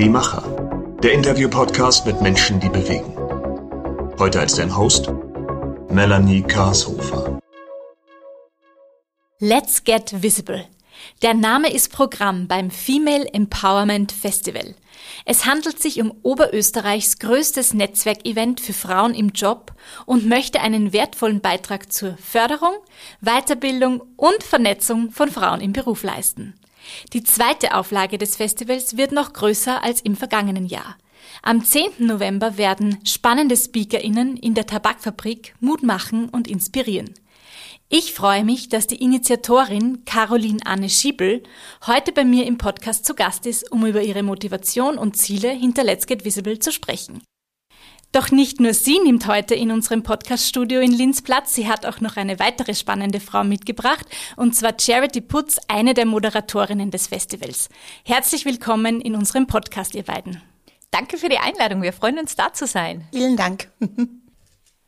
[0.00, 0.40] Die Macher.
[1.02, 3.14] Der Interview-Podcast mit Menschen, die bewegen.
[4.18, 5.12] Heute als dein Host
[5.90, 7.38] Melanie Karshofer.
[9.40, 10.66] Let's Get Visible.
[11.20, 14.74] Der Name ist Programm beim Female Empowerment Festival.
[15.26, 19.74] Es handelt sich um Oberösterreichs größtes Netzwerkevent für Frauen im Job
[20.06, 22.72] und möchte einen wertvollen Beitrag zur Förderung,
[23.20, 26.54] Weiterbildung und Vernetzung von Frauen im Beruf leisten.
[27.12, 30.96] Die zweite Auflage des Festivals wird noch größer als im vergangenen Jahr.
[31.42, 32.06] Am 10.
[32.06, 37.14] November werden spannende SpeakerInnen in der Tabakfabrik Mut machen und inspirieren.
[37.88, 41.42] Ich freue mich, dass die Initiatorin Caroline Anne Schiebel
[41.86, 45.82] heute bei mir im Podcast zu Gast ist, um über ihre Motivation und Ziele hinter
[45.82, 47.22] Let's Get Visible zu sprechen.
[48.12, 52.00] Doch nicht nur sie nimmt heute in unserem Podcaststudio in Linz Platz, sie hat auch
[52.00, 54.04] noch eine weitere spannende Frau mitgebracht,
[54.36, 57.68] und zwar Charity Putz, eine der Moderatorinnen des Festivals.
[58.04, 60.42] Herzlich willkommen in unserem Podcast, ihr beiden.
[60.90, 63.06] Danke für die Einladung, wir freuen uns da zu sein.
[63.12, 63.70] Vielen Dank.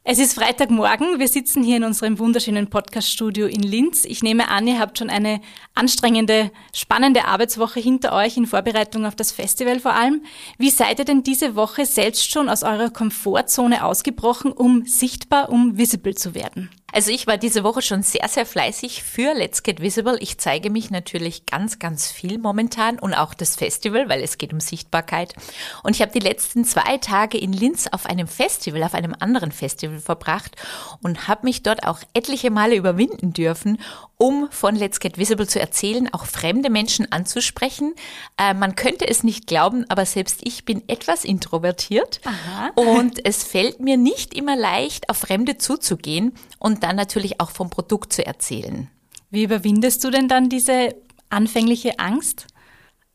[0.05, 1.21] Es ist Freitagmorgen.
[1.21, 4.05] Wir sitzen hier in unserem wunderschönen Podcaststudio in Linz.
[4.05, 5.41] Ich nehme an, ihr habt schon eine
[5.77, 10.25] anstrengende, spannende Arbeitswoche hinter euch in Vorbereitung auf das Festival vor allem.
[10.59, 15.79] Wie seid ihr denn diese Woche selbst schon aus eurer Komfortzone ausgebrochen, um sichtbar, um
[15.79, 16.69] visible zu werden?
[16.93, 20.19] Also ich war diese Woche schon sehr, sehr fleißig für Let's Get Visible.
[20.21, 24.53] Ich zeige mich natürlich ganz, ganz viel momentan und auch das Festival, weil es geht
[24.53, 25.35] um Sichtbarkeit.
[25.83, 29.53] Und ich habe die letzten zwei Tage in Linz auf einem Festival, auf einem anderen
[29.53, 30.55] Festival verbracht
[31.03, 33.79] und habe mich dort auch etliche Male überwinden dürfen,
[34.19, 37.95] um von Let's Get Visible zu erzählen, auch fremde Menschen anzusprechen.
[38.37, 42.71] Äh, man könnte es nicht glauben, aber selbst ich bin etwas introvertiert Aha.
[42.77, 47.71] und es fällt mir nicht immer leicht, auf Fremde zuzugehen und dann natürlich auch vom
[47.71, 48.91] Produkt zu erzählen.
[49.31, 50.95] Wie überwindest du denn dann diese
[51.31, 52.47] anfängliche Angst?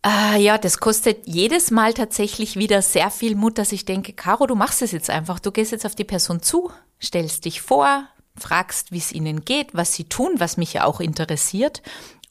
[0.02, 4.48] Ah, ja, das kostet jedes Mal tatsächlich wieder sehr viel Mut, dass ich denke, Caro,
[4.48, 5.40] du machst es jetzt einfach.
[5.40, 6.72] Du gehst jetzt auf die Person zu,
[7.02, 11.00] stellst dich vor, fragst, wie es ihnen geht, was sie tun, was mich ja auch
[11.00, 11.82] interessiert.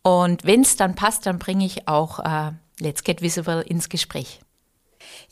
[0.02, 4.40] Und wenn es dann passt, dann bringe ich auch äh, Let's Get Visible ins Gespräch.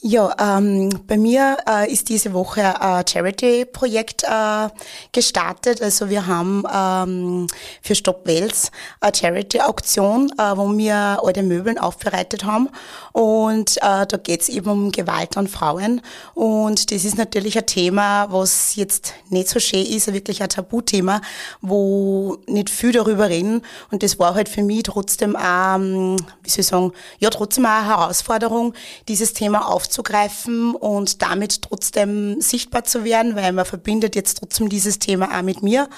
[0.07, 4.69] Ja, ähm, bei mir äh, ist diese Woche ein Charity-Projekt äh,
[5.13, 5.81] gestartet.
[5.81, 7.47] Also wir haben ähm,
[7.81, 8.71] für Stop Wales
[9.01, 10.95] eine Charity-Auktion, äh, wo wir
[11.25, 12.69] alte Möbeln aufbereitet haben.
[13.13, 16.03] Und äh, da geht's eben um Gewalt an Frauen.
[16.35, 21.23] Und das ist natürlich ein Thema, was jetzt nicht so schön ist, wirklich ein Tabuthema,
[21.63, 23.63] wo nicht viel darüber reden.
[23.91, 27.71] Und das war halt für mich trotzdem ähm, wie soll ich sagen, ja trotzdem auch
[27.71, 28.75] eine Herausforderung,
[29.09, 34.99] dieses Thema aufzugreifen und damit trotzdem sichtbar zu werden, weil man verbindet jetzt trotzdem dieses
[34.99, 35.89] Thema auch mit mir.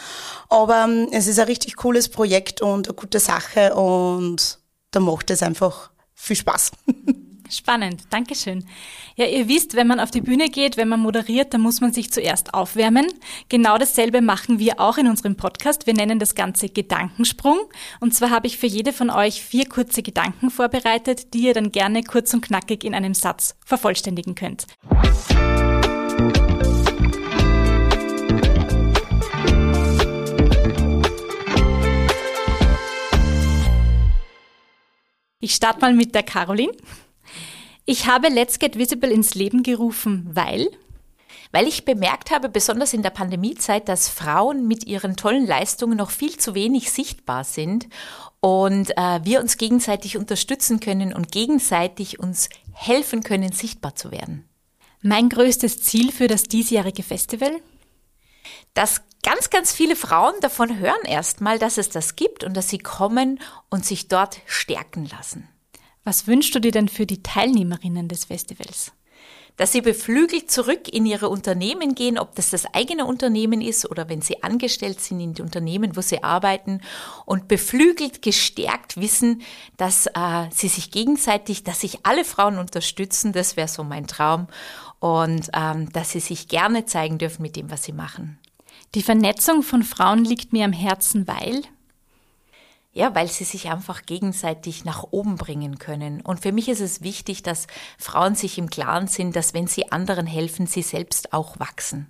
[0.48, 4.58] Aber ähm, es ist ein richtig cooles Projekt und eine gute Sache und
[4.90, 6.72] da macht es einfach viel Spaß.
[7.50, 8.64] Spannend, Dankeschön.
[9.14, 11.92] Ja, ihr wisst, wenn man auf die Bühne geht, wenn man moderiert, dann muss man
[11.92, 13.06] sich zuerst aufwärmen.
[13.48, 15.86] Genau dasselbe machen wir auch in unserem Podcast.
[15.86, 17.58] Wir nennen das Ganze Gedankensprung.
[18.00, 21.72] Und zwar habe ich für jede von euch vier kurze Gedanken vorbereitet, die ihr dann
[21.72, 24.66] gerne kurz und knackig in einem Satz vervollständigen könnt.
[35.38, 36.72] Ich starte mal mit der Caroline.
[37.88, 40.68] Ich habe Let's Get Visible ins Leben gerufen, weil
[41.52, 46.10] weil ich bemerkt habe, besonders in der Pandemiezeit, dass Frauen mit ihren tollen Leistungen noch
[46.10, 47.86] viel zu wenig sichtbar sind
[48.40, 54.48] und äh, wir uns gegenseitig unterstützen können und gegenseitig uns helfen können, sichtbar zu werden.
[55.02, 57.52] Mein größtes Ziel für das diesjährige Festival?
[58.74, 62.78] Dass ganz, ganz viele Frauen davon hören erstmal, dass es das gibt und dass sie
[62.78, 65.48] kommen und sich dort stärken lassen.
[66.06, 68.92] Was wünschst du dir denn für die Teilnehmerinnen des Festivals?
[69.56, 74.08] Dass sie beflügelt zurück in ihre Unternehmen gehen, ob das das eigene Unternehmen ist oder
[74.08, 76.80] wenn sie angestellt sind in die Unternehmen, wo sie arbeiten
[77.24, 79.42] und beflügelt, gestärkt wissen,
[79.78, 84.46] dass äh, sie sich gegenseitig, dass sich alle Frauen unterstützen, das wäre so mein Traum
[85.00, 88.38] und ähm, dass sie sich gerne zeigen dürfen mit dem, was sie machen.
[88.94, 91.62] Die Vernetzung von Frauen liegt mir am Herzen, weil
[92.96, 96.22] ja, weil sie sich einfach gegenseitig nach oben bringen können.
[96.22, 97.66] Und für mich ist es wichtig, dass
[97.98, 102.06] Frauen sich im Klaren sind, dass wenn sie anderen helfen, sie selbst auch wachsen.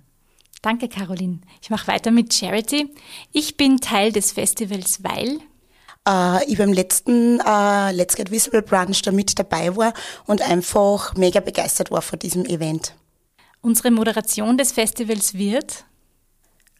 [0.61, 1.41] Danke, Caroline.
[1.61, 2.89] Ich mache weiter mit Charity.
[3.33, 5.41] Ich bin Teil des Festivals, weil
[6.07, 9.93] äh, ich beim letzten äh, Let's Get Visible Brunch da mit dabei war
[10.25, 12.95] und einfach mega begeistert war von diesem Event.
[13.59, 15.83] Unsere Moderation des Festivals wird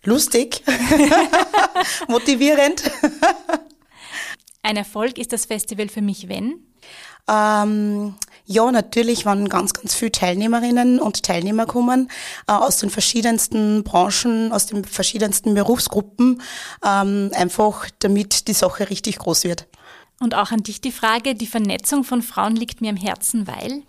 [0.03, 0.63] lustig,
[2.07, 2.89] motivierend.
[4.63, 6.59] Ein Erfolg ist das Festival für mich, wenn?
[7.29, 8.15] Ähm,
[8.49, 12.09] Ja, natürlich waren ganz, ganz viele Teilnehmerinnen und Teilnehmer kommen
[12.47, 16.41] äh, aus den verschiedensten Branchen, aus den verschiedensten Berufsgruppen,
[16.85, 19.67] ähm, einfach damit die Sache richtig groß wird.
[20.21, 23.83] Und auch an dich die Frage, die Vernetzung von Frauen liegt mir am Herzen, weil?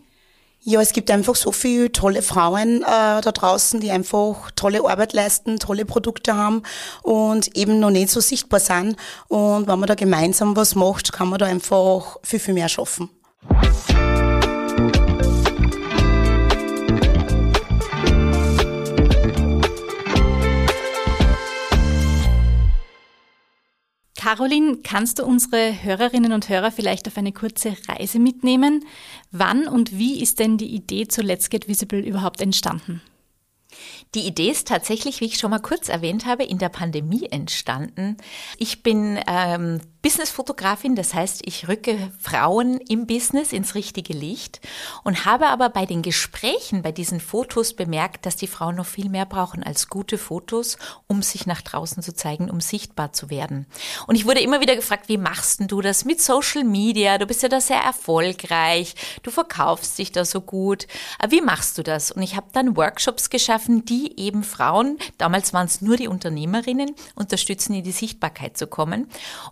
[0.70, 5.15] Ja, es gibt einfach so viele tolle Frauen äh, da draußen, die einfach tolle Arbeit
[5.15, 6.62] leisten, tolle Produkte haben
[7.03, 8.97] und eben noch nicht so sichtbar sind.
[9.29, 13.09] Und wenn man da gemeinsam was macht, kann man da einfach viel, viel mehr schaffen.
[24.29, 28.85] Caroline, kannst du unsere Hörerinnen und Hörer vielleicht auf eine kurze Reise mitnehmen?
[29.31, 33.01] Wann und wie ist denn die Idee zu Let's Get Visible überhaupt entstanden?
[34.15, 38.19] Die Idee ist tatsächlich, wie ich schon mal kurz erwähnt habe, in der Pandemie entstanden.
[38.59, 44.61] Ich bin ähm, Businessfotografin, das heißt, ich rücke Frauen im Business ins richtige Licht
[45.03, 49.09] und habe aber bei den Gesprächen, bei diesen Fotos bemerkt, dass die Frauen noch viel
[49.09, 50.79] mehr brauchen als gute Fotos,
[51.09, 53.67] um sich nach draußen zu zeigen, um sichtbar zu werden.
[54.06, 57.19] Und ich wurde immer wieder gefragt, wie machst denn du das mit Social Media?
[57.19, 60.87] Du bist ja da sehr erfolgreich, du verkaufst dich da so gut.
[61.29, 62.12] Wie machst du das?
[62.12, 66.95] Und ich habe dann Workshops geschaffen, die eben Frauen, damals waren es nur die Unternehmerinnen,
[67.17, 69.09] unterstützen, in die Sichtbarkeit zu kommen.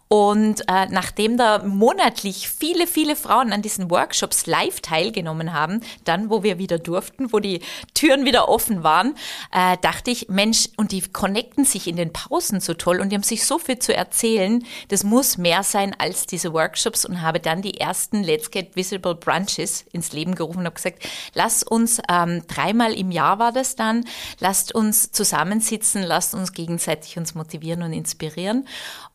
[0.07, 5.81] Und und äh, nachdem da monatlich viele, viele Frauen an diesen Workshops live teilgenommen haben,
[6.05, 7.63] dann, wo wir wieder durften, wo die
[7.95, 9.15] Türen wieder offen waren,
[9.51, 13.17] äh, dachte ich, Mensch, und die connecten sich in den Pausen so toll und die
[13.17, 17.41] haben sich so viel zu erzählen, das muss mehr sein als diese Workshops und habe
[17.41, 21.03] dann die ersten Let's Get Visible Brunches ins Leben gerufen und habe gesagt,
[21.33, 24.05] lass uns ähm, dreimal im Jahr war das dann,
[24.39, 28.67] lasst uns zusammensitzen, lasst uns gegenseitig uns motivieren und inspirieren.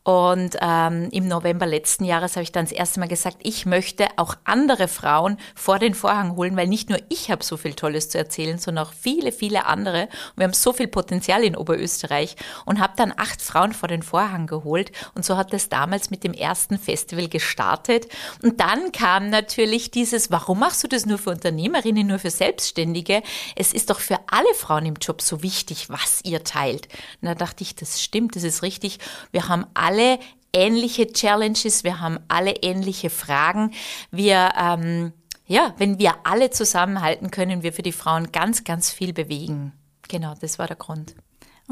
[0.04, 4.08] Und ähm, im November letzten Jahres habe ich dann das erste Mal gesagt, ich möchte
[4.16, 8.08] auch andere Frauen vor den Vorhang holen, weil nicht nur ich habe so viel Tolles
[8.08, 10.02] zu erzählen, sondern auch viele, viele andere.
[10.02, 12.34] Und wir haben so viel Potenzial in Oberösterreich
[12.64, 14.90] und habe dann acht Frauen vor den Vorhang geholt.
[15.14, 18.08] Und so hat es damals mit dem ersten Festival gestartet.
[18.42, 23.22] Und dann kam natürlich dieses, warum machst du das nur für Unternehmerinnen, nur für Selbstständige?
[23.54, 26.88] Es ist doch für alle Frauen im Job so wichtig, was ihr teilt.
[27.20, 28.98] Und da dachte ich, das stimmt, das ist richtig.
[29.30, 30.18] Wir haben alle alle
[30.54, 33.72] ähnliche Challenges, wir haben alle ähnliche Fragen.
[34.10, 35.12] Wir, ähm,
[35.46, 39.72] ja, wenn wir alle zusammenhalten, können wir für die Frauen ganz, ganz viel bewegen.
[40.08, 41.14] Genau, das war der Grund.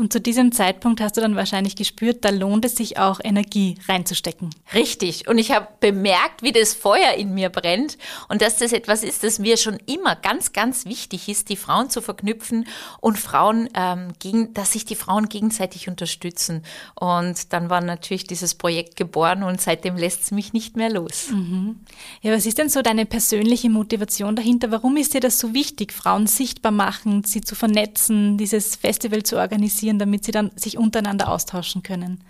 [0.00, 3.74] Und zu diesem Zeitpunkt hast du dann wahrscheinlich gespürt, da lohnt es sich auch, Energie
[3.86, 4.48] reinzustecken.
[4.72, 5.28] Richtig.
[5.28, 7.98] Und ich habe bemerkt, wie das Feuer in mir brennt
[8.30, 11.90] und dass das etwas ist, das mir schon immer ganz, ganz wichtig ist, die Frauen
[11.90, 12.66] zu verknüpfen
[13.00, 16.62] und Frauen, ähm, gegen, dass sich die Frauen gegenseitig unterstützen.
[16.94, 21.28] Und dann war natürlich dieses Projekt geboren und seitdem lässt es mich nicht mehr los.
[21.30, 21.78] Mhm.
[22.22, 24.70] Ja, was ist denn so deine persönliche Motivation dahinter?
[24.70, 29.36] Warum ist dir das so wichtig, Frauen sichtbar machen, sie zu vernetzen, dieses Festival zu
[29.36, 29.89] organisieren?
[29.90, 32.24] Organisieren, damit sie dann sich untereinander austauschen können?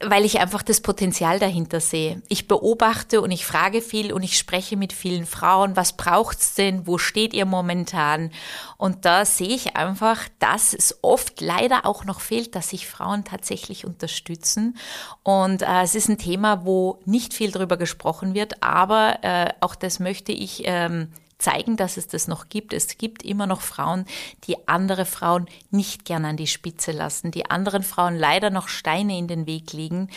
[0.00, 2.22] weil ich einfach das Potenzial dahinter sehe.
[2.28, 6.86] Ich beobachte und ich frage viel und ich spreche mit vielen Frauen, was braucht's denn,
[6.86, 8.30] wo steht ihr momentan?
[8.76, 13.24] Und da sehe ich einfach, dass es oft leider auch noch fehlt, dass sich Frauen
[13.24, 14.78] tatsächlich unterstützen.
[15.24, 19.74] Und äh, es ist ein Thema, wo nicht viel darüber gesprochen wird, aber äh, auch
[19.74, 22.72] das möchte ich ähm, zeigen, dass es das noch gibt.
[22.72, 24.04] Es gibt immer noch Frauen,
[24.44, 29.16] die andere Frauen nicht gern an die Spitze lassen, die anderen Frauen leider noch Steine
[29.16, 30.08] in den Weg legen.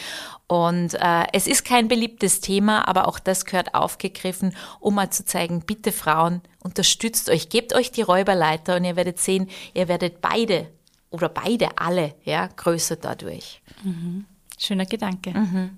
[0.48, 5.24] Und äh, es ist kein beliebtes Thema, aber auch das gehört aufgegriffen, um mal zu
[5.24, 10.22] zeigen, bitte Frauen, unterstützt euch, gebt euch die Räuberleiter und ihr werdet sehen, ihr werdet
[10.22, 10.68] beide
[11.12, 13.62] oder beide alle ja, größer dadurch.
[13.84, 14.26] Mhm.
[14.64, 15.32] Schöner Gedanke.
[15.32, 15.72] Mhm.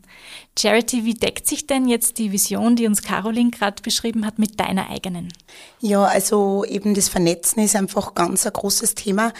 [0.60, 4.60] Charity, wie deckt sich denn jetzt die Vision, die uns Caroline gerade beschrieben hat, mit
[4.60, 5.30] deiner eigenen?
[5.80, 9.32] Ja, also eben das Vernetzen ist einfach ganz ein großes Thema.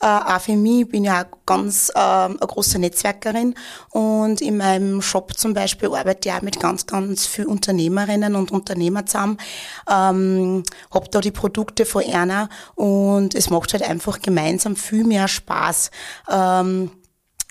[0.00, 3.56] Äh, auch für mich, ich bin ja auch ganz äh, eine große Netzwerkerin
[3.90, 8.52] und in meinem Shop zum Beispiel arbeite ich auch mit ganz, ganz vielen Unternehmerinnen und
[8.52, 9.36] Unternehmern zusammen.
[9.90, 15.26] Ähm, hab da die Produkte von Erna und es macht halt einfach gemeinsam viel mehr
[15.26, 15.90] Spaß.
[16.30, 16.92] Ähm,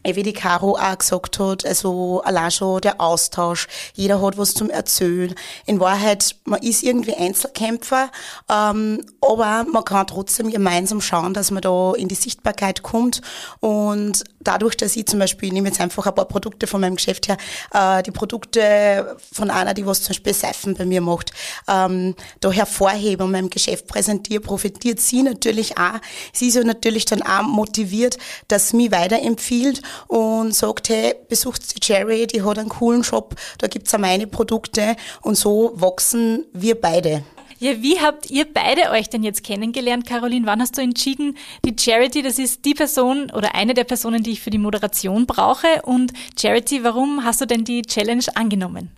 [0.04, 4.70] wie die Caro auch gesagt hat, also allein schon der Austausch, jeder hat was zum
[4.70, 5.34] Erzählen.
[5.66, 8.10] In Wahrheit, man ist irgendwie Einzelkämpfer,
[8.50, 13.22] ähm, aber man kann trotzdem gemeinsam schauen, dass man da in die Sichtbarkeit kommt
[13.60, 16.96] und dadurch, dass ich zum Beispiel, ich nehme jetzt einfach ein paar Produkte von meinem
[16.96, 17.38] Geschäft her,
[17.74, 21.32] äh, die Produkte von einer, die was zum Beispiel Seifen bei mir macht,
[21.68, 26.00] ähm, da hervorhebe und meinem Geschäft präsentiere, profitiert sie natürlich auch.
[26.34, 28.18] Sie ist ja natürlich dann auch motiviert,
[28.48, 33.36] dass sie mich weiterempfiehlt und sagt, hey, besucht die Jerry, die hat einen coolen Shop,
[33.58, 37.24] da gibt's auch meine Produkte und so wachsen wir beide.
[37.62, 40.48] Ja, wie habt ihr beide euch denn jetzt kennengelernt, Caroline?
[40.48, 44.32] Wann hast du entschieden, die Charity, das ist die Person oder eine der Personen, die
[44.32, 45.84] ich für die Moderation brauche?
[45.84, 48.90] Und Charity, warum hast du denn die Challenge angenommen?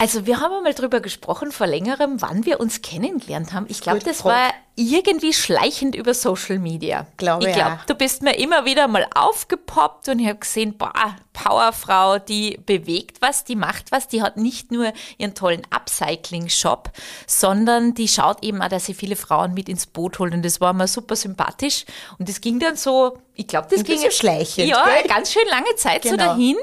[0.00, 3.66] Also wir haben einmal drüber gesprochen vor längerem, wann wir uns kennengelernt haben.
[3.68, 7.06] Ich glaube, das war irgendwie schleichend über Social Media.
[7.18, 7.80] Glaube ich glaube, ja.
[7.86, 13.20] du bist mir immer wieder mal aufgepoppt und ich habe gesehen, boah, Powerfrau, die bewegt
[13.20, 16.90] was, die macht was, die hat nicht nur ihren tollen Upcycling-Shop,
[17.26, 20.62] sondern die schaut eben auch, dass sie viele Frauen mit ins Boot holt und das
[20.62, 21.84] war mir super sympathisch
[22.18, 24.66] und das ging dann so, ich glaube, das Ein ging schleichend.
[24.66, 25.08] Ja, gell?
[25.08, 26.12] ganz schön lange Zeit genau.
[26.12, 26.56] so dahin.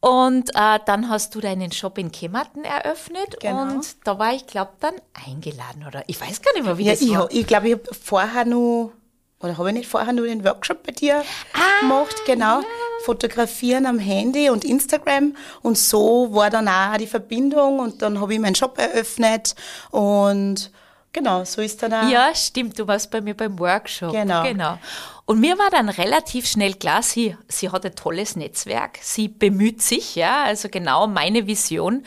[0.00, 3.62] Und äh, dann hast du deinen Shop in Kemmerton eröffnet genau.
[3.62, 4.94] und da war ich, glaube dann
[5.26, 7.30] eingeladen oder ich weiß gar nicht mehr, wie ja, das ich, war.
[7.30, 8.92] Ich glaube, ich habe vorher nur,
[9.40, 12.60] oder habe ich nicht vorher nur den Workshop bei dir ah, gemacht, genau.
[12.60, 12.66] Ja.
[13.04, 18.32] Fotografieren am Handy und Instagram und so war dann auch die Verbindung und dann habe
[18.32, 19.54] ich meinen Shop eröffnet
[19.90, 20.70] und
[21.12, 22.08] Genau, so ist dann auch.
[22.08, 24.12] Ja, stimmt, du warst bei mir beim Workshop.
[24.12, 24.42] Genau.
[24.44, 24.78] genau.
[25.24, 29.82] Und mir war dann relativ schnell klar, sie, sie hat ein tolles Netzwerk, sie bemüht
[29.82, 32.04] sich, ja, also genau meine Vision.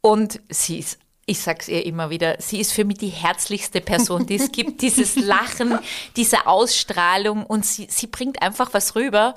[0.00, 4.26] Und sie ist ich sag's ihr immer wieder, sie ist für mich die herzlichste Person,
[4.26, 4.82] die es gibt.
[4.82, 5.78] Dieses Lachen,
[6.16, 9.34] diese Ausstrahlung und sie, sie bringt einfach was rüber.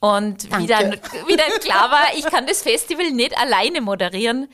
[0.00, 4.48] Und wie dann, wie dann klar war, ich kann das Festival nicht alleine moderieren,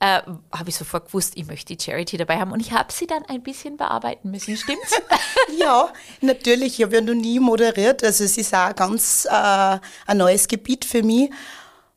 [0.00, 0.20] äh,
[0.52, 3.24] habe ich sofort gewusst, ich möchte die Charity dabei haben und ich habe sie dann
[3.26, 5.00] ein bisschen bearbeiten müssen, stimmt's?
[5.58, 6.78] ja, natürlich.
[6.78, 10.84] Ich habe ja noch nie moderiert, also es ist auch ganz äh, ein neues Gebiet
[10.84, 11.30] für mich.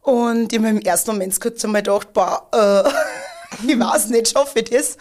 [0.01, 4.59] Und ich habe im ersten Moment kurz einmal gedacht, boah, äh, ich weiß nicht, schaffe
[4.59, 4.97] ich das?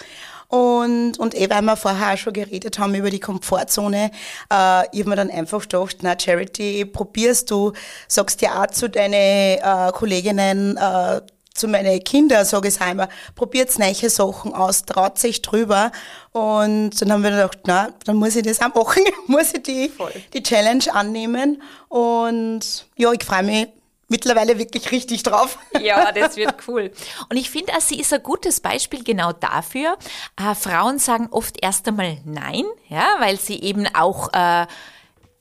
[0.49, 4.11] Und, und eh, weil wir vorher auch schon geredet haben über die Komfortzone,
[4.51, 7.75] äh, ich habe mir dann einfach gedacht, na Charity, probierst du,
[8.09, 11.21] sagst ja auch zu deinen äh, Kolleginnen, äh,
[11.59, 15.91] zu meinen Kindern sage ich einmal, probiert neue Sachen aus, traut sich drüber.
[16.33, 19.93] Und dann haben wir gedacht, na, dann muss ich das auch machen, muss ich die,
[20.33, 21.63] die Challenge annehmen.
[21.89, 23.69] Und ja, ich freue mich
[24.09, 25.59] mittlerweile wirklich richtig drauf.
[25.81, 26.91] Ja, das wird cool.
[27.31, 29.97] Und ich finde, sie ist ein gutes Beispiel genau dafür.
[30.37, 34.67] Äh, Frauen sagen oft erst einmal Nein, ja, weil sie eben auch äh,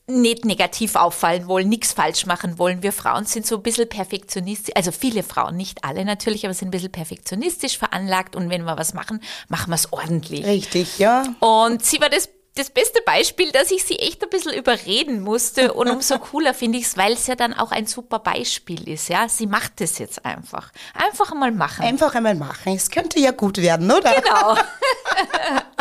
[0.07, 2.81] nicht negativ auffallen wollen, nichts falsch machen wollen.
[2.81, 6.69] Wir Frauen sind so ein bisschen perfektionistisch, also viele Frauen, nicht alle natürlich, aber sind
[6.69, 10.45] ein bisschen perfektionistisch veranlagt und wenn wir was machen, machen wir es ordentlich.
[10.45, 11.23] Richtig, ja.
[11.39, 15.73] Und sie war das das beste Beispiel, dass ich sie echt ein bisschen überreden musste
[15.73, 19.09] und umso cooler finde ich es, weil es ja dann auch ein super Beispiel ist,
[19.09, 19.29] ja.
[19.29, 20.71] Sie macht es jetzt einfach.
[20.95, 21.85] Einfach einmal machen.
[21.85, 22.73] Einfach einmal machen.
[22.73, 24.11] Es könnte ja gut werden, oder?
[24.13, 24.55] Genau.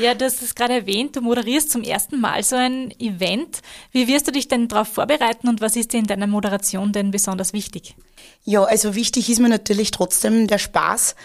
[0.00, 3.62] Ja, hast es gerade erwähnt, du moderierst zum ersten Mal so ein Event.
[3.90, 7.10] Wie wirst du dich denn darauf vorbereiten und was ist dir in deiner Moderation denn
[7.10, 7.96] besonders wichtig?
[8.44, 11.16] Ja, also wichtig ist mir natürlich trotzdem der Spaß,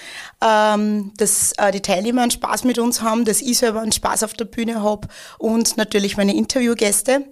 [0.44, 4.24] ähm, dass äh, die Teilnehmer einen Spaß mit uns haben, dass ich selber einen Spaß
[4.24, 7.26] auf der Bühne habe und natürlich meine Interviewgäste.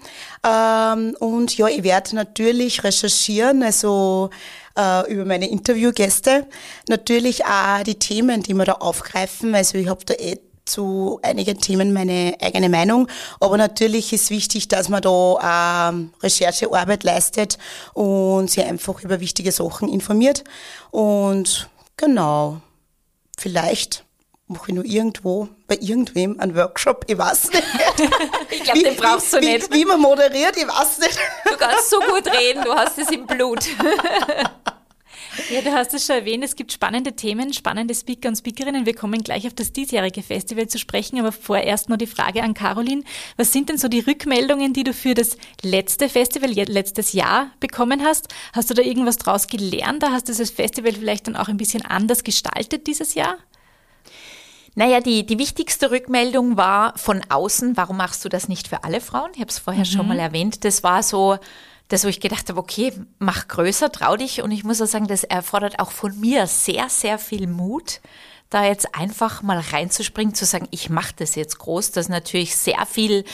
[0.47, 4.29] Ähm, und ja, ich werde natürlich recherchieren, also
[4.77, 6.47] äh, über meine Interviewgäste.
[6.87, 9.55] Natürlich auch die Themen, die wir da aufgreifen.
[9.55, 13.07] Also ich habe da eh zu einigen Themen meine eigene Meinung.
[13.39, 17.57] Aber natürlich ist wichtig, dass man da ähm, Recherchearbeit leistet
[17.93, 20.43] und sich einfach über wichtige Sachen informiert.
[20.91, 22.61] Und genau,
[23.37, 24.03] vielleicht
[24.47, 27.63] mache ich nur irgendwo bei irgendwem einen Workshop, ich weiß nicht.
[28.51, 29.73] ich glaube, den brauchst du wie, nicht.
[29.73, 31.17] Wie man moderiert, ich weiß nicht.
[31.45, 33.63] Du kannst so gut reden, du hast es im Blut.
[35.51, 38.85] Ja, du hast es schon erwähnt, es gibt spannende Themen, spannende Speaker und Speakerinnen.
[38.85, 42.53] Wir kommen gleich auf das diesjährige Festival zu sprechen, aber vorerst noch die Frage an
[42.53, 43.03] Caroline.
[43.35, 48.01] Was sind denn so die Rückmeldungen, die du für das letzte Festival, letztes Jahr bekommen
[48.01, 48.29] hast?
[48.53, 50.03] Hast du da irgendwas draus gelernt?
[50.03, 53.35] Da hast du das Festival vielleicht dann auch ein bisschen anders gestaltet dieses Jahr?
[54.75, 59.01] Naja, die, die wichtigste Rückmeldung war von außen, warum machst du das nicht für alle
[59.01, 59.31] Frauen?
[59.33, 59.89] Ich habe es vorher mhm.
[59.89, 60.63] schon mal erwähnt.
[60.63, 61.39] Das war so,
[61.91, 64.41] das, wo ich gedacht habe, okay, mach größer, trau dich.
[64.41, 67.99] Und ich muss auch sagen, das erfordert auch von mir sehr, sehr viel Mut,
[68.49, 71.91] da jetzt einfach mal reinzuspringen, zu sagen, ich mache das jetzt groß.
[71.91, 73.25] Das ist natürlich sehr viel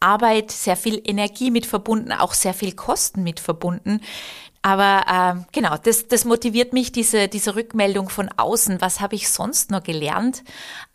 [0.00, 4.00] Arbeit, sehr viel Energie mit verbunden, auch sehr viel Kosten mit verbunden.
[4.64, 8.80] Aber ähm, genau, das, das motiviert mich, diese, diese Rückmeldung von außen.
[8.80, 10.44] Was habe ich sonst noch gelernt?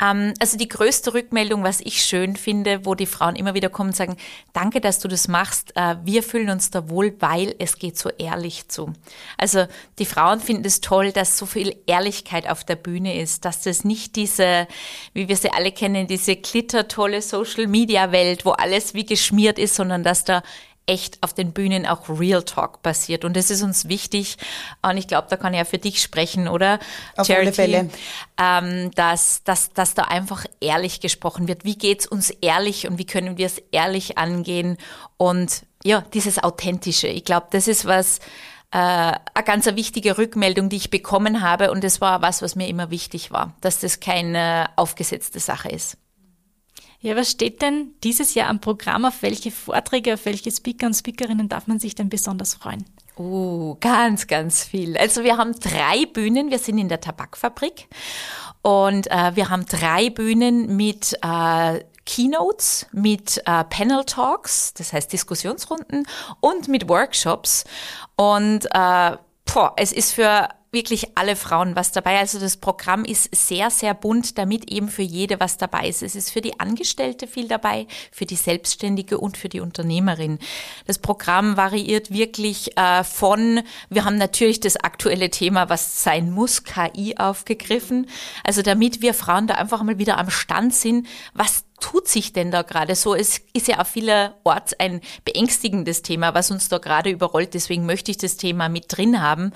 [0.02, 3.90] Ähm, also die größte Rückmeldung, was ich schön finde, wo die Frauen immer wieder kommen
[3.90, 4.16] und sagen,
[4.54, 5.76] danke, dass du das machst.
[5.76, 8.94] Äh, wir fühlen uns da wohl, weil es geht so ehrlich zu.
[9.38, 9.68] Also
[10.00, 13.84] die Frauen finden es toll, dass so viel Ehrlichkeit auf der Bühne ist, dass das
[13.84, 14.68] nicht diese,
[15.14, 20.24] wie wir sie alle kennen, diese glittertolle Social-Media-Welt, wo alles wie geschmiert ist, sondern dass
[20.24, 20.42] da
[20.88, 23.26] echt auf den Bühnen auch Real Talk passiert.
[23.26, 24.38] Und das ist uns wichtig.
[24.82, 26.80] Und ich glaube, da kann ich ja für dich sprechen, oder?
[27.16, 27.90] Auf Charity, alle Fälle.
[28.40, 31.66] Ähm, dass, dass, dass da einfach ehrlich gesprochen wird.
[31.66, 34.78] Wie geht's uns ehrlich und wie können wir es ehrlich angehen?
[35.18, 37.08] Und ja, dieses Authentische.
[37.08, 38.20] Ich glaube, das ist was,
[38.72, 41.72] äh, eine ganz wichtige Rückmeldung, die ich bekommen habe.
[41.72, 45.98] Und das war was, was mir immer wichtig war, dass das keine aufgesetzte Sache ist.
[47.00, 49.06] Ja, was steht denn dieses Jahr am Programm?
[49.06, 52.86] Auf welche Vorträge, auf welche Speaker und Speakerinnen darf man sich denn besonders freuen?
[53.18, 54.98] Oh, ganz, ganz viel.
[54.98, 56.50] Also wir haben drei Bühnen.
[56.52, 57.88] Wir sind in der Tabakfabrik
[58.62, 65.12] und äh, wir haben drei Bühnen mit äh, Keynotes, mit äh, Panel Talks, das heißt
[65.12, 66.08] Diskussionsrunden
[66.40, 67.64] und mit Workshops.
[68.16, 72.20] Und äh, boah, es ist für wirklich alle Frauen was dabei.
[72.20, 76.04] Also das Programm ist sehr, sehr bunt, damit eben für jede was dabei ist.
[76.04, 80.40] Es ist für die Angestellte viel dabei, für die Selbstständige und für die Unternehmerin.
[80.86, 86.64] Das Programm variiert wirklich äh, von, wir haben natürlich das aktuelle Thema, was sein muss,
[86.64, 88.08] KI aufgegriffen.
[88.44, 92.52] Also damit wir Frauen da einfach mal wieder am Stand sind, was tut sich denn
[92.52, 93.14] da gerade so?
[93.14, 97.54] Es ist ja auch vielerorts ein beängstigendes Thema, was uns da gerade überrollt.
[97.54, 99.54] Deswegen möchte ich das Thema mit drin haben.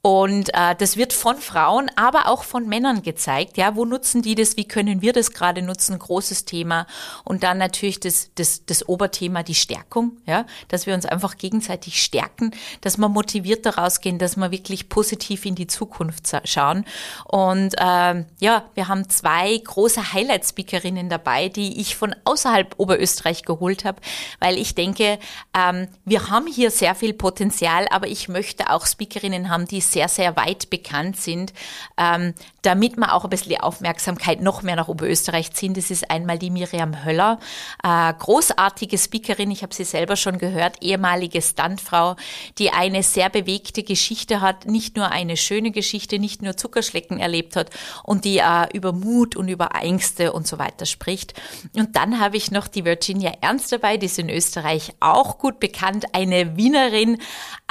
[0.00, 3.56] Und äh, das wird von Frauen, aber auch von Männern gezeigt.
[3.56, 4.56] Ja, wo nutzen die das?
[4.56, 5.98] Wie können wir das gerade nutzen?
[5.98, 6.86] Großes Thema.
[7.24, 10.18] Und dann natürlich das, das, das Oberthema, die Stärkung.
[10.24, 14.88] Ja, dass wir uns einfach gegenseitig stärken, dass wir motiviert daraus gehen, dass wir wirklich
[14.88, 16.84] positiv in die Zukunft schauen.
[17.24, 23.84] Und äh, ja, wir haben zwei große Highlight-Speakerinnen dabei, die ich von außerhalb Oberösterreich geholt
[23.84, 24.00] habe,
[24.38, 25.18] weil ich denke,
[25.56, 30.08] ähm, wir haben hier sehr viel Potenzial, aber ich möchte auch Speakerinnen haben, die sehr,
[30.08, 31.52] sehr weit bekannt sind,
[31.96, 32.34] ähm,
[32.68, 35.72] damit man auch ein bisschen die Aufmerksamkeit noch mehr nach Oberösterreich ziehen.
[35.72, 37.38] Das ist einmal die Miriam Höller,
[37.82, 42.16] äh, großartige Speakerin, ich habe sie selber schon gehört, ehemalige Standfrau,
[42.58, 47.56] die eine sehr bewegte Geschichte hat, nicht nur eine schöne Geschichte, nicht nur Zuckerschlecken erlebt
[47.56, 47.70] hat
[48.04, 51.32] und die äh, über Mut und über Ängste und so weiter spricht.
[51.74, 55.58] Und dann habe ich noch die Virginia Ernst dabei, die ist in Österreich auch gut
[55.58, 57.16] bekannt, eine Wienerin.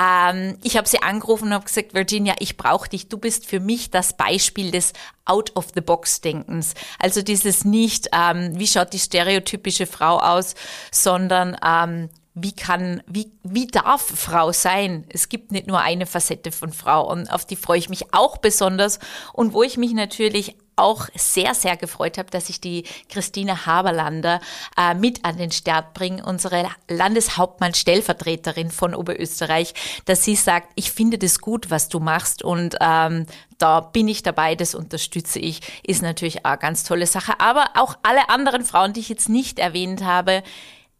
[0.02, 3.10] Ähm, ich habe sie angerufen und habe gesagt, Virginia, ich brauche dich.
[3.10, 4.87] Du bist für mich das Beispiel des
[5.26, 6.73] Out-of-the-Box-Denkens.
[7.00, 10.56] Also dieses nicht, ähm, wie schaut die stereotypische Frau aus,
[10.91, 15.06] sondern ähm, wie kann, wie, wie darf Frau sein?
[15.10, 18.38] Es gibt nicht nur eine Facette von Frau und auf die freue ich mich auch
[18.38, 19.00] besonders
[19.34, 24.40] und wo ich mich natürlich auch sehr, sehr gefreut habe, dass ich die Christine Haberlander
[24.78, 29.74] äh, mit an den Start bringe, unsere Landeshauptmann-Stellvertreterin von Oberösterreich,
[30.06, 33.26] dass sie sagt, ich finde das gut, was du machst und ähm,
[33.58, 37.40] da bin ich dabei, das unterstütze ich, ist natürlich auch eine ganz tolle Sache.
[37.40, 40.44] Aber auch alle anderen Frauen, die ich jetzt nicht erwähnt habe,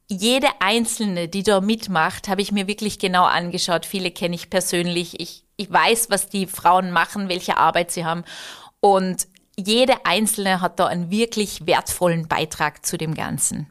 [0.10, 3.86] jede einzelne, die da mitmacht, habe ich mir wirklich genau angeschaut.
[3.86, 5.20] Viele kenne ich persönlich.
[5.20, 8.24] Ich, ich weiß, was die Frauen machen, welche Arbeit sie haben.
[8.80, 13.68] Und jede Einzelne hat da einen wirklich wertvollen Beitrag zu dem Ganzen.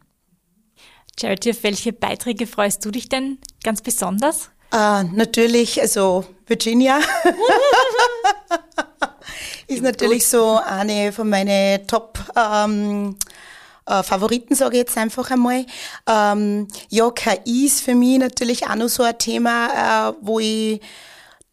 [1.18, 4.51] Charity, auf welche Beiträge freust du dich denn ganz besonders?
[4.75, 6.99] Uh, natürlich, also Virginia
[9.68, 13.16] ist natürlich so eine von meinen Top ähm,
[13.87, 15.64] äh, Favoriten, sage ich jetzt einfach einmal.
[16.07, 20.81] Ähm, ja, KI ist für mich natürlich auch noch so ein Thema, äh, wo ich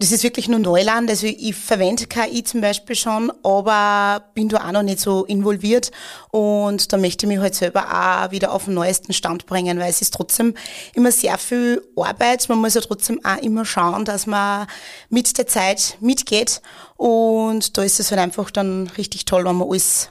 [0.03, 1.09] das ist wirklich nur Neuland.
[1.09, 5.91] Also ich verwende KI zum Beispiel schon, aber bin da auch noch nicht so involviert.
[6.29, 9.89] Und da möchte ich mich halt selber auch wieder auf den neuesten Stand bringen, weil
[9.89, 10.55] es ist trotzdem
[10.93, 12.49] immer sehr viel Arbeit.
[12.49, 14.67] Man muss ja trotzdem auch immer schauen, dass man
[15.07, 16.61] mit der Zeit mitgeht.
[16.97, 20.09] Und da ist es halt einfach dann richtig toll, wenn man alles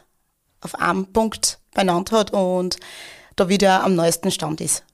[0.62, 2.78] auf einem Punkt beieinander hat und
[3.36, 4.84] da wieder am neuesten Stand ist.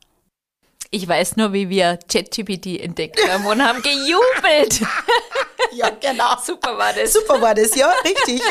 [0.90, 4.80] Ich weiß nur, wie wir ChatGPT entdeckt haben und haben gejubelt.
[5.72, 6.36] ja, genau.
[6.42, 7.12] Super war das.
[7.12, 8.40] Super war das, ja, richtig.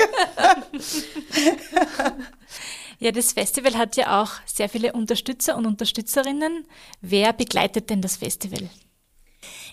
[2.99, 6.65] Ja, das Festival hat ja auch sehr viele Unterstützer und Unterstützerinnen.
[6.99, 8.69] Wer begleitet denn das Festival?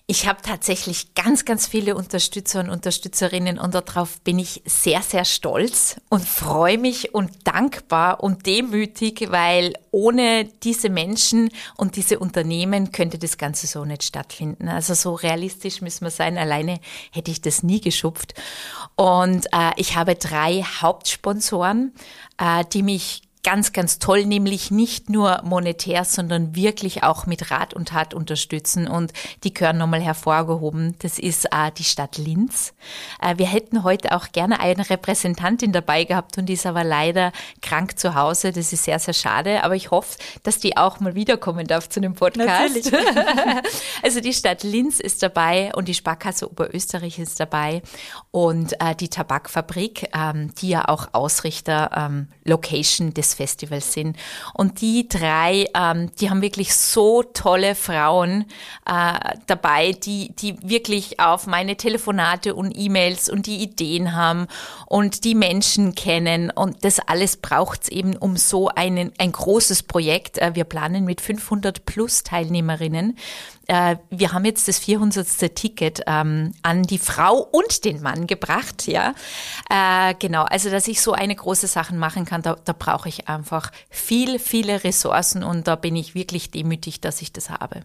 [0.06, 5.24] Ich habe tatsächlich ganz, ganz viele Unterstützer und Unterstützerinnen und darauf bin ich sehr, sehr
[5.24, 12.92] stolz und freue mich und dankbar und demütig, weil ohne diese Menschen und diese Unternehmen
[12.92, 14.68] könnte das Ganze so nicht stattfinden.
[14.68, 16.36] Also so realistisch müssen wir sein.
[16.36, 18.34] Alleine hätte ich das nie geschupft.
[18.96, 21.94] Und äh, ich habe drei Hauptsponsoren,
[22.36, 27.74] äh, die mich ganz, ganz toll, nämlich nicht nur monetär, sondern wirklich auch mit Rat
[27.74, 28.88] und Tat unterstützen.
[28.88, 29.12] Und
[29.44, 30.96] die gehören nochmal hervorgehoben.
[31.00, 32.74] Das ist äh, die Stadt Linz.
[33.20, 37.32] Äh, wir hätten heute auch gerne eine Repräsentantin dabei gehabt und die ist aber leider
[37.60, 38.50] krank zu Hause.
[38.50, 39.62] Das ist sehr, sehr schade.
[39.62, 42.92] Aber ich hoffe, dass die auch mal wiederkommen darf zu dem Podcast.
[44.02, 47.82] Also die Stadt Linz ist dabei und die Sparkasse Oberösterreich ist dabei
[48.30, 54.16] und äh, die Tabakfabrik, ähm, die ja auch Ausrichter ähm, Location des Festivals sind.
[54.52, 58.46] Und die drei, ähm, die haben wirklich so tolle Frauen
[58.86, 64.46] äh, dabei, die, die wirklich auf meine Telefonate und E-Mails und die Ideen haben
[64.86, 66.50] und die Menschen kennen.
[66.50, 70.38] Und das alles braucht es eben um so einen, ein großes Projekt.
[70.38, 73.16] Äh, wir planen mit 500 plus Teilnehmerinnen
[73.66, 75.54] äh, wir haben jetzt das 400.
[75.54, 79.14] Ticket ähm, an die Frau und den Mann gebracht, ja.
[79.70, 83.28] Äh, genau, also dass ich so eine große Sache machen kann, da, da brauche ich
[83.28, 87.82] einfach viel, viele Ressourcen und da bin ich wirklich demütig, dass ich das habe.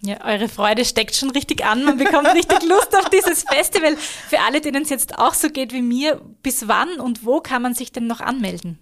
[0.00, 1.84] Ja, eure Freude steckt schon richtig an.
[1.84, 3.96] Man bekommt richtig Lust auf dieses Festival.
[3.96, 7.62] Für alle, denen es jetzt auch so geht wie mir, bis wann und wo kann
[7.62, 8.78] man sich denn noch anmelden?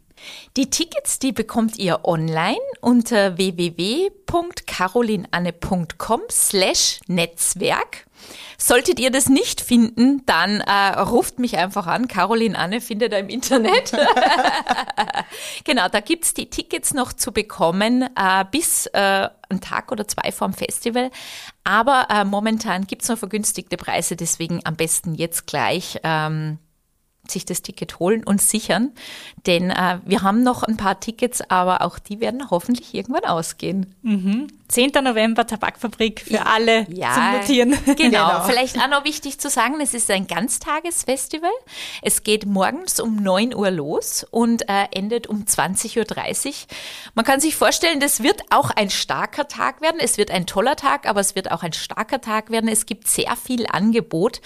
[0.56, 8.06] Die Tickets, die bekommt ihr online unter www.carolinanne.com slash Netzwerk.
[8.58, 12.08] Solltet ihr das nicht finden, dann äh, ruft mich einfach an.
[12.08, 13.92] Caroline Anne findet ihr im Internet.
[15.64, 20.32] genau, da gibt's die Tickets noch zu bekommen äh, bis äh, einen Tag oder zwei
[20.32, 21.10] vorm Festival.
[21.64, 25.98] Aber äh, momentan gibt's noch vergünstigte Preise, deswegen am besten jetzt gleich.
[26.02, 26.58] Ähm,
[27.30, 28.92] sich das Ticket holen und sichern,
[29.46, 33.94] denn äh, wir haben noch ein paar Tickets, aber auch die werden hoffentlich irgendwann ausgehen.
[34.02, 34.48] Mhm.
[34.68, 34.92] 10.
[35.02, 37.78] November Tabakfabrik für alle ja, zum Notieren.
[37.96, 38.28] Genau.
[38.28, 38.44] genau.
[38.44, 41.50] Vielleicht auch noch wichtig zu sagen, es ist ein Ganztagesfestival.
[42.02, 46.54] Es geht morgens um 9 Uhr los und äh, endet um 20.30 Uhr.
[47.14, 49.98] Man kann sich vorstellen, das wird auch ein starker Tag werden.
[50.00, 52.68] Es wird ein toller Tag, aber es wird auch ein starker Tag werden.
[52.68, 54.40] Es gibt sehr viel Angebot.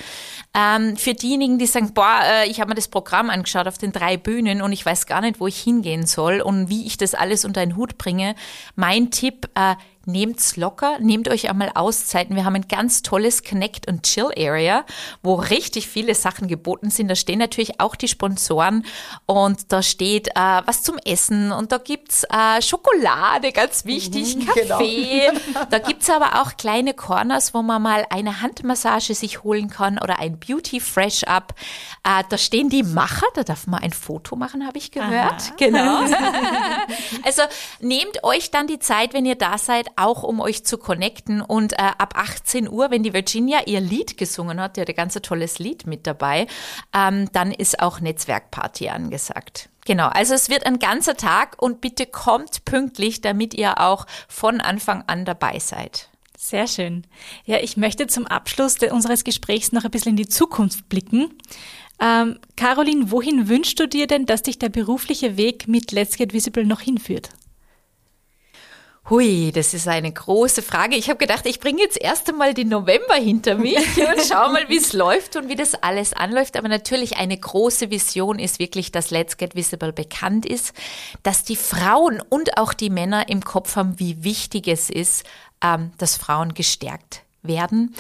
[0.54, 3.92] Ähm, für diejenigen, die sagen, boah, äh, ich habe mir das Programm angeschaut auf den
[3.92, 7.14] drei Bühnen und ich weiß gar nicht, wo ich hingehen soll und wie ich das
[7.14, 8.34] alles unter einen Hut bringe.
[8.76, 9.74] Mein Tipp, äh,
[10.06, 12.34] nehmt's locker, nehmt euch einmal Auszeiten.
[12.34, 14.84] Wir haben ein ganz tolles Connect und Chill Area,
[15.22, 17.08] wo richtig viele Sachen geboten sind.
[17.08, 18.86] Da stehen natürlich auch die Sponsoren
[19.26, 24.46] und da steht äh, was zum Essen und da gibt's äh, Schokolade, ganz wichtig, mhm,
[24.46, 25.30] Kaffee.
[25.30, 25.64] Genau.
[25.70, 30.18] Da gibt's aber auch kleine Corners, wo man mal eine Handmassage sich holen kann oder
[30.18, 31.54] ein Beauty Fresh Up.
[32.04, 35.10] Äh, da stehen die Macher, da darf man ein Foto machen, habe ich gehört.
[35.10, 35.54] Aha.
[35.58, 36.00] Genau.
[37.24, 37.42] also
[37.80, 41.40] nehmt euch dann die Zeit, wenn ihr da seid, auch um euch zu connecten.
[41.40, 44.94] Und äh, ab 18 Uhr, wenn die Virginia ihr Lied gesungen hat, die hat ein
[44.94, 46.46] ganz tolles Lied mit dabei,
[46.94, 49.68] ähm, dann ist auch Netzwerkparty angesagt.
[49.86, 54.60] Genau, also es wird ein ganzer Tag und bitte kommt pünktlich, damit ihr auch von
[54.60, 56.10] Anfang an dabei seid.
[56.36, 57.04] Sehr schön.
[57.44, 61.34] Ja, ich möchte zum Abschluss unseres Gesprächs noch ein bisschen in die Zukunft blicken.
[62.00, 66.32] Ähm, Caroline, wohin wünschst du dir denn, dass dich der berufliche Weg mit Let's Get
[66.32, 67.30] Visible noch hinführt?
[69.10, 70.94] Hui, das ist eine große Frage.
[70.94, 74.68] Ich habe gedacht, ich bringe jetzt erst einmal den November hinter mich und schau mal,
[74.68, 76.56] wie es läuft und wie das alles anläuft.
[76.56, 80.74] Aber natürlich eine große Vision ist wirklich, dass Let's Get Visible bekannt ist,
[81.24, 85.24] dass die Frauen und auch die Männer im Kopf haben, wie wichtig es ist,
[85.60, 87.94] ähm, dass Frauen gestärkt werden,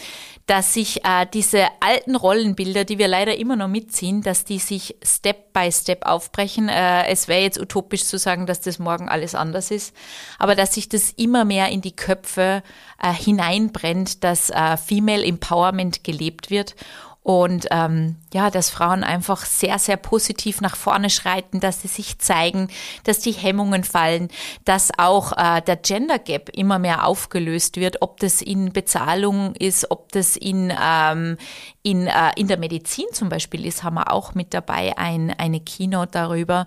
[0.46, 4.96] dass sich äh, diese alten Rollenbilder, die wir leider immer noch mitziehen, dass die sich
[5.02, 6.68] Step by Step aufbrechen.
[6.68, 9.94] Äh, es wäre jetzt utopisch zu sagen, dass das morgen alles anders ist,
[10.38, 12.62] aber dass sich das immer mehr in die Köpfe
[13.02, 16.74] äh, hineinbrennt, dass äh, Female Empowerment gelebt wird
[17.22, 22.18] und ähm, ja, dass Frauen einfach sehr, sehr positiv nach vorne schreiten, dass sie sich
[22.18, 22.68] zeigen,
[23.04, 24.28] dass die Hemmungen fallen,
[24.64, 29.90] dass auch äh, der Gender Gap immer mehr aufgelöst wird, ob das in Bezahlung ist,
[29.90, 31.36] ob das in, ähm,
[31.82, 35.60] in, äh, in der Medizin zum Beispiel ist, haben wir auch mit dabei ein, eine
[35.60, 36.64] Keynote darüber.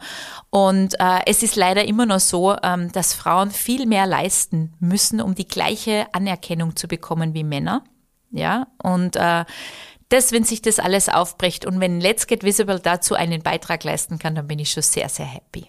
[0.52, 5.20] Und äh, es ist leider immer noch so, ähm, dass Frauen viel mehr leisten müssen,
[5.20, 7.84] um die gleiche Anerkennung zu bekommen wie Männer.
[8.36, 9.46] Ja, und äh,
[10.14, 14.20] das, wenn sich das alles aufbricht und wenn Let's Get Visible dazu einen Beitrag leisten
[14.20, 15.66] kann, dann bin ich schon sehr, sehr happy.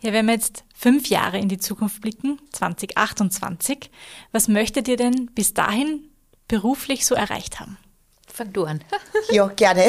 [0.00, 3.92] Ja, wenn wir jetzt fünf Jahre in die Zukunft blicken, 2028,
[4.32, 6.08] was möchtet ihr denn bis dahin
[6.48, 7.78] beruflich so erreicht haben?
[8.38, 8.80] Fang du an.
[9.32, 9.82] ja, gerne.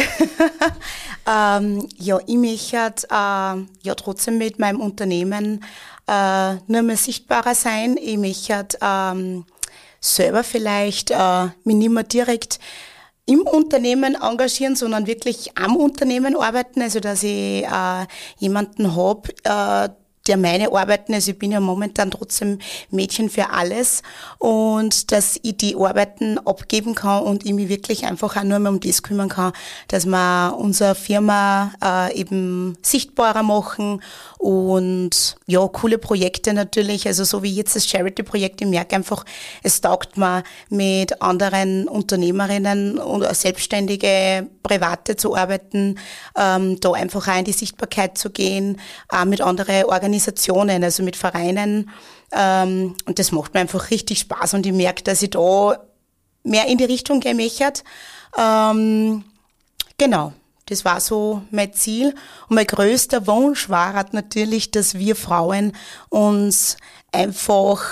[1.27, 5.63] ähm, ja, ich möchte äh, ja trotzdem mit meinem Unternehmen
[6.07, 7.95] äh, nur mehr sichtbarer sein.
[8.01, 9.45] Ich möchte ähm,
[10.01, 12.59] selber vielleicht äh, mich nicht mehr direkt
[13.27, 18.07] im Unternehmen engagieren, sondern wirklich am Unternehmen arbeiten, also dass ich äh,
[18.39, 19.89] jemanden hab, äh,
[20.29, 22.59] der meine Arbeiten, also ich bin ja momentan trotzdem
[22.91, 24.03] Mädchen für alles.
[24.37, 28.71] Und dass ich die Arbeiten abgeben kann und ich mich wirklich einfach auch nur mehr
[28.71, 29.53] um das kümmern kann,
[29.87, 34.01] dass wir unsere Firma äh, eben sichtbarer machen
[34.39, 39.25] und ja, coole Projekte natürlich, also so wie jetzt das Charity-Projekt, ich merke einfach,
[39.63, 45.99] es taugt mir mit anderen Unternehmerinnen oder Selbstständige, Private zu arbeiten,
[46.38, 51.17] ähm, da einfach auch in die Sichtbarkeit zu gehen, auch mit anderen Organisationen, also mit
[51.17, 51.89] Vereinen.
[52.32, 55.84] Ähm, und das macht mir einfach richtig Spaß und ich merke, dass ich da
[56.43, 57.84] mehr in die Richtung gemächert.
[58.38, 59.25] Ähm,
[59.97, 60.32] genau.
[60.69, 62.13] Das war so mein Ziel.
[62.47, 65.73] Und mein größter Wunsch war halt natürlich, dass wir Frauen
[66.10, 66.77] uns
[67.12, 67.84] einfach,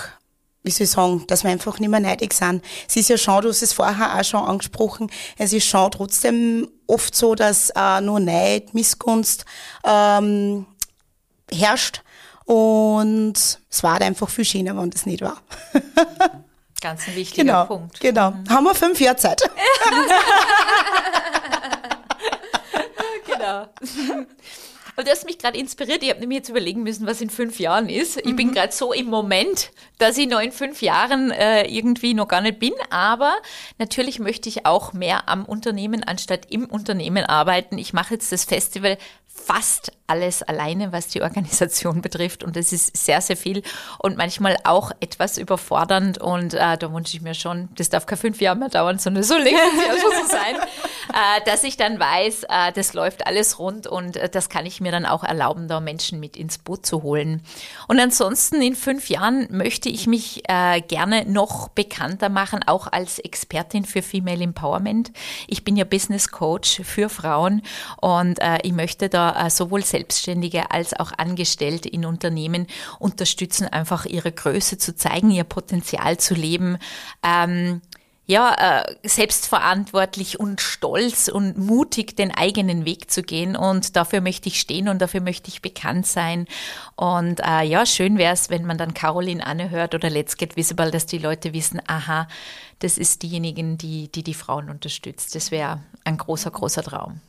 [0.63, 2.63] wie soll ich sagen, dass wir einfach nicht mehr neidig sind.
[2.87, 6.69] Es ist ja schon, du hast es vorher auch schon angesprochen, es ist schon trotzdem
[6.85, 9.45] oft so, dass äh, nur Neid, Missgunst
[9.83, 10.67] ähm,
[11.51, 12.03] herrscht.
[12.45, 13.33] Und
[13.69, 15.41] es war halt einfach viel schöner, wenn das nicht war.
[16.79, 17.99] Ganz ein wichtiger genau, Punkt.
[17.99, 18.31] Genau.
[18.31, 18.49] Mhm.
[18.49, 19.41] Haben wir fünf Jahre Zeit.
[23.47, 24.25] genau.
[24.97, 26.01] Und das hat mich gerade inspiriert.
[26.01, 28.17] Ich habe nämlich jetzt überlegen müssen, was in fünf Jahren ist.
[28.17, 28.35] Ich mhm.
[28.35, 32.41] bin gerade so im Moment, dass ich noch in fünf Jahren äh, irgendwie noch gar
[32.41, 32.73] nicht bin.
[32.89, 33.35] Aber
[33.77, 37.77] natürlich möchte ich auch mehr am Unternehmen anstatt im Unternehmen arbeiten.
[37.77, 38.97] Ich mache jetzt das Festival
[39.37, 42.43] fast alles alleine, was die Organisation betrifft.
[42.43, 43.61] Und das ist sehr, sehr viel
[43.99, 46.17] und manchmal auch etwas überfordernd.
[46.17, 49.23] Und äh, da wünsche ich mir schon, das darf keine fünf Jahre mehr dauern, sondern
[49.23, 53.59] so länger ja schon so sein, äh, dass ich dann weiß, äh, das läuft alles
[53.59, 56.85] rund und äh, das kann ich mir dann auch erlauben, da Menschen mit ins Boot
[56.85, 57.41] zu holen.
[57.87, 63.19] Und ansonsten in fünf Jahren möchte ich mich äh, gerne noch bekannter machen, auch als
[63.19, 65.11] Expertin für Female Empowerment.
[65.47, 67.61] Ich bin ja Business Coach für Frauen
[68.01, 72.67] und äh, ich möchte da äh, sowohl Selbstständige als auch Angestellte in Unternehmen
[72.99, 76.77] unterstützen, einfach ihre Größe zu zeigen, ihr Potenzial zu leben.
[77.23, 77.81] Ähm,
[78.29, 83.55] ja, äh, selbstverantwortlich und stolz und mutig den eigenen Weg zu gehen.
[83.55, 86.45] Und dafür möchte ich stehen und dafür möchte ich bekannt sein.
[86.97, 90.57] Und äh, ja, schön wäre es, wenn man dann Caroline Anne hört oder Let's Get
[90.57, 92.27] Visible, dass die Leute wissen, aha,
[92.79, 95.33] das ist diejenigen, die die, die Frauen unterstützt.
[95.33, 97.21] Das wäre ein großer, großer Traum.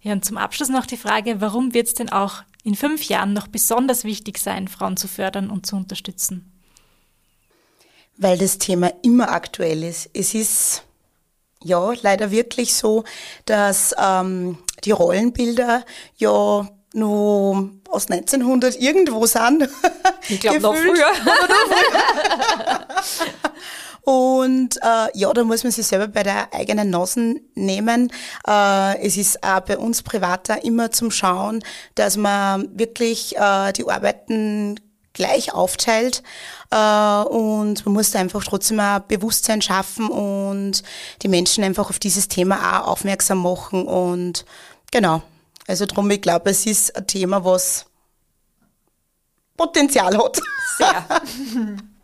[0.00, 3.32] Ja, und zum Abschluss noch die Frage, warum wird es denn auch in fünf Jahren
[3.32, 6.52] noch besonders wichtig sein, Frauen zu fördern und zu unterstützen?
[8.16, 10.10] Weil das Thema immer aktuell ist.
[10.12, 10.82] Es ist
[11.62, 13.04] ja leider wirklich so,
[13.44, 15.84] dass ähm, die Rollenbilder
[16.16, 19.68] ja nur aus 1900 irgendwo sind.
[20.28, 21.06] Ich glaube noch früher.
[24.08, 28.10] Und äh, ja, da muss man sich selber bei der eigenen Nase nehmen.
[28.46, 31.62] Äh, es ist auch bei uns Privater immer zum Schauen,
[31.94, 34.80] dass man wirklich äh, die Arbeiten
[35.12, 36.22] gleich aufteilt
[36.70, 40.82] äh, und man muss da einfach trotzdem ein Bewusstsein schaffen und
[41.20, 44.46] die Menschen einfach auf dieses Thema auch aufmerksam machen und
[44.90, 45.20] genau.
[45.66, 47.84] Also drum, ich glaube, es ist ein Thema, was
[49.54, 50.40] Potenzial hat.
[50.78, 51.04] Sehr.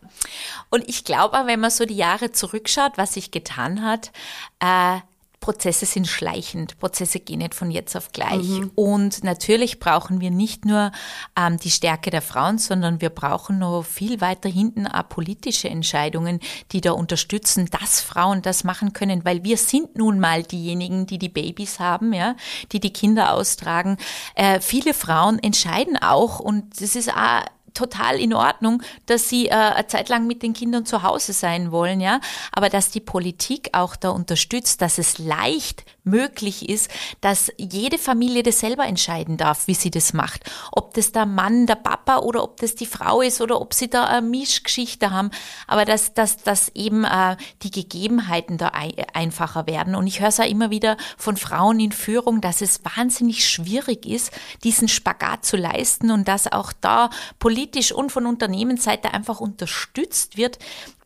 [0.75, 4.11] Und ich glaube, wenn man so die Jahre zurückschaut, was sich getan hat,
[4.59, 4.99] äh,
[5.39, 8.49] Prozesse sind schleichend, Prozesse gehen nicht von jetzt auf gleich.
[8.49, 8.73] Mhm.
[8.75, 10.91] Und natürlich brauchen wir nicht nur
[11.39, 16.41] ähm, die Stärke der Frauen, sondern wir brauchen noch viel weiter hinten auch politische Entscheidungen,
[16.73, 21.19] die da unterstützen, dass Frauen das machen können, weil wir sind nun mal diejenigen, die
[21.19, 22.35] die Babys haben, ja,
[22.73, 23.97] die die Kinder austragen.
[24.35, 29.53] Äh, viele Frauen entscheiden auch und das ist auch total in Ordnung, dass sie äh,
[29.53, 32.21] eine Zeit lang mit den Kindern zu Hause sein wollen, ja.
[32.53, 36.91] Aber dass die Politik auch da unterstützt, dass es leicht möglich ist,
[37.21, 40.45] dass jede Familie das selber entscheiden darf, wie sie das macht.
[40.73, 43.89] Ob das der Mann, der Papa oder ob das die Frau ist oder ob sie
[43.89, 45.31] da eine Mischgeschichte haben.
[45.67, 49.95] Aber dass, dass, dass eben äh, die Gegebenheiten da ein, einfacher werden.
[49.95, 54.07] Und ich höre es auch immer wieder von Frauen in Führung, dass es wahnsinnig schwierig
[54.07, 54.31] ist,
[54.63, 60.59] diesen Spagat zu leisten und dass auch da politisch und von Unternehmensseite einfach unterstützt wird,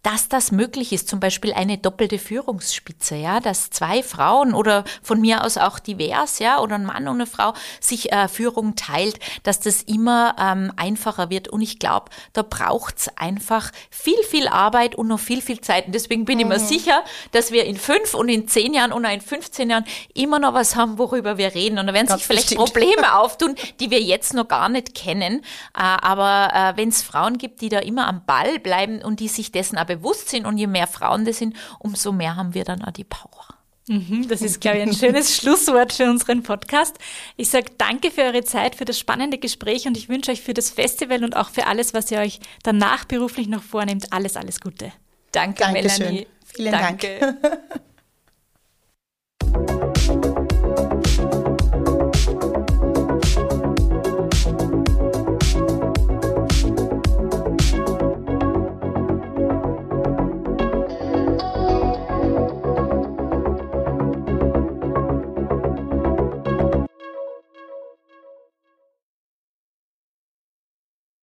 [0.03, 5.21] dass das möglich ist, zum Beispiel eine doppelte Führungsspitze, ja, dass zwei Frauen oder von
[5.21, 9.19] mir aus auch divers, ja, oder ein Mann und eine Frau sich äh, Führung teilt,
[9.43, 11.49] dass das immer ähm, einfacher wird.
[11.49, 15.87] Und ich glaube, da braucht's einfach viel, viel Arbeit und noch viel, viel Zeit.
[15.87, 16.41] Und deswegen bin mhm.
[16.41, 16.67] ich mir mhm.
[16.67, 19.85] sicher, dass wir in fünf und in zehn Jahren und in 15 Jahren
[20.15, 21.79] immer noch was haben, worüber wir reden.
[21.79, 22.73] Und da werden Ganz sich vielleicht bestimmt.
[22.73, 25.41] Probleme auftun, die wir jetzt noch gar nicht kennen.
[25.77, 29.29] Äh, aber äh, wenn es Frauen gibt, die da immer am Ball bleiben und die
[29.29, 32.85] sich dessen bewusst sind und je mehr Frauen das sind, umso mehr haben wir dann
[32.85, 33.47] auch die Power.
[33.89, 36.97] Mhm, das ist, glaube ich, ein schönes Schlusswort für unseren Podcast.
[37.37, 40.55] Ich sage danke für eure Zeit, für das spannende Gespräch und ich wünsche euch für
[40.55, 44.61] das Festival und auch für alles, was ihr euch danach beruflich noch vornehmt, alles, alles
[44.61, 44.93] Gute.
[45.33, 45.99] Danke, Dankeschön.
[45.99, 46.27] Melanie.
[46.45, 47.19] Vielen danke.
[47.21, 47.81] Dank.